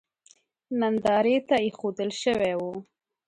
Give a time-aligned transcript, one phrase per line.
[0.79, 2.61] نندارې ته اېښودل شوی و.